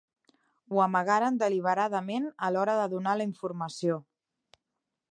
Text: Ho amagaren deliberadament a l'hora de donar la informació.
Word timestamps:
Ho 0.71 0.79
amagaren 0.85 1.37
deliberadament 1.43 2.27
a 2.47 2.51
l'hora 2.57 2.77
de 2.83 2.91
donar 2.97 3.17
la 3.21 3.31
informació. 3.33 4.03